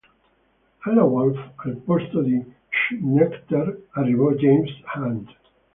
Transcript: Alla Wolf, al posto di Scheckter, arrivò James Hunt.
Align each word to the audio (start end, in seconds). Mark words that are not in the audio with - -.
Alla 0.87 1.03
Wolf, 1.05 1.37
al 1.57 1.77
posto 1.85 2.23
di 2.23 2.43
Scheckter, 2.89 3.85
arrivò 3.91 4.31
James 4.31 4.71
Hunt. 4.95 5.29